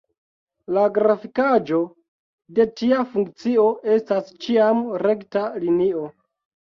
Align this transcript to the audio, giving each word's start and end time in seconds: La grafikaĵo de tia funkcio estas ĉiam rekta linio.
La 0.75 0.85
grafikaĵo 0.95 1.81
de 2.59 2.67
tia 2.81 3.03
funkcio 3.13 3.67
estas 3.97 4.33
ĉiam 4.47 4.83
rekta 5.05 5.45
linio. 5.67 6.07